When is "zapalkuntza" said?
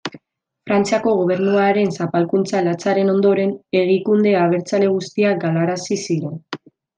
1.97-2.61